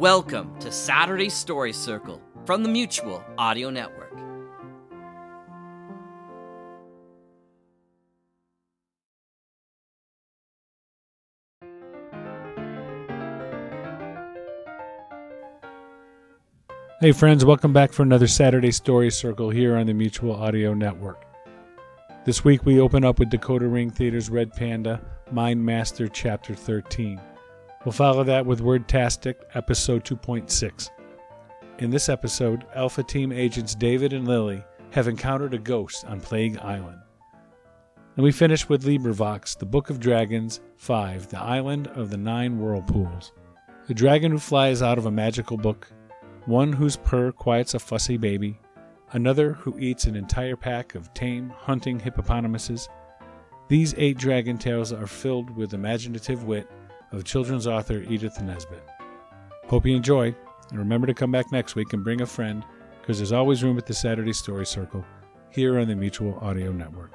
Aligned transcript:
Welcome 0.00 0.58
to 0.60 0.72
Saturday 0.72 1.28
Story 1.28 1.74
Circle 1.74 2.22
from 2.46 2.62
the 2.62 2.70
Mutual 2.70 3.22
Audio 3.36 3.68
Network. 3.68 4.10
Hey, 17.02 17.12
friends, 17.12 17.44
welcome 17.44 17.74
back 17.74 17.92
for 17.92 18.02
another 18.02 18.26
Saturday 18.26 18.72
Story 18.72 19.10
Circle 19.10 19.50
here 19.50 19.76
on 19.76 19.86
the 19.86 19.92
Mutual 19.92 20.34
Audio 20.34 20.72
Network. 20.72 21.26
This 22.24 22.42
week 22.42 22.64
we 22.64 22.80
open 22.80 23.04
up 23.04 23.18
with 23.18 23.28
Decoder 23.28 23.70
Ring 23.70 23.90
Theater's 23.90 24.30
Red 24.30 24.54
Panda, 24.54 25.02
Mind 25.30 25.62
Master 25.62 26.08
Chapter 26.08 26.54
13. 26.54 27.20
We'll 27.86 27.92
follow 27.92 28.24
that 28.24 28.44
with 28.44 28.60
Wordtastic, 28.60 29.36
Episode 29.54 30.04
2.6. 30.04 30.90
In 31.78 31.88
this 31.88 32.10
episode, 32.10 32.66
Alpha 32.74 33.02
Team 33.02 33.32
agents 33.32 33.74
David 33.74 34.12
and 34.12 34.28
Lily 34.28 34.62
have 34.90 35.08
encountered 35.08 35.54
a 35.54 35.58
ghost 35.58 36.04
on 36.04 36.20
Plague 36.20 36.58
Island. 36.58 36.98
And 38.16 38.24
we 38.24 38.32
finish 38.32 38.68
with 38.68 38.84
LibriVox, 38.84 39.58
The 39.58 39.64
Book 39.64 39.88
of 39.88 39.98
Dragons 39.98 40.60
5, 40.76 41.28
The 41.30 41.38
Island 41.38 41.86
of 41.94 42.10
the 42.10 42.18
Nine 42.18 42.58
Whirlpools. 42.58 43.32
A 43.88 43.94
dragon 43.94 44.32
who 44.32 44.38
flies 44.38 44.82
out 44.82 44.98
of 44.98 45.06
a 45.06 45.10
magical 45.10 45.56
book, 45.56 45.90
one 46.44 46.74
whose 46.74 46.96
purr 46.96 47.32
quiets 47.32 47.72
a 47.72 47.78
fussy 47.78 48.18
baby, 48.18 48.60
another 49.12 49.54
who 49.54 49.78
eats 49.78 50.04
an 50.04 50.16
entire 50.16 50.54
pack 50.54 50.94
of 50.94 51.14
tame, 51.14 51.48
hunting 51.56 51.98
hippopotamuses. 51.98 52.90
These 53.68 53.94
eight 53.96 54.18
dragon 54.18 54.58
tales 54.58 54.92
are 54.92 55.06
filled 55.06 55.56
with 55.56 55.72
imaginative 55.72 56.44
wit 56.44 56.70
of 57.12 57.24
children's 57.24 57.66
author 57.66 58.04
Edith 58.08 58.40
Nesbit. 58.40 58.82
Hope 59.66 59.86
you 59.86 59.96
enjoy, 59.96 60.34
and 60.70 60.78
remember 60.78 61.06
to 61.06 61.14
come 61.14 61.30
back 61.30 61.50
next 61.52 61.74
week 61.74 61.92
and 61.92 62.04
bring 62.04 62.20
a 62.20 62.26
friend, 62.26 62.64
because 63.00 63.18
there's 63.18 63.32
always 63.32 63.62
room 63.62 63.78
at 63.78 63.86
the 63.86 63.94
Saturday 63.94 64.32
Story 64.32 64.66
Circle 64.66 65.04
here 65.50 65.78
on 65.78 65.88
the 65.88 65.96
Mutual 65.96 66.38
Audio 66.40 66.72
Network. 66.72 67.12